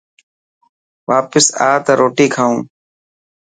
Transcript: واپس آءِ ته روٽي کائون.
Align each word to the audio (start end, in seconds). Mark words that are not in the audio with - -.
واپس 1.09 1.45
آءِ 1.67 1.75
ته 1.85 1.91
روٽي 1.99 2.27
کائون. 2.35 2.57